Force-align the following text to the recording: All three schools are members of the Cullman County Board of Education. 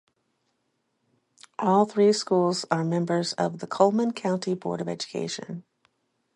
All 1.59 1.85
three 1.85 2.11
schools 2.11 2.65
are 2.71 2.83
members 2.83 3.33
of 3.33 3.59
the 3.59 3.67
Cullman 3.67 4.13
County 4.15 4.55
Board 4.55 4.81
of 4.81 4.89
Education. 4.89 5.63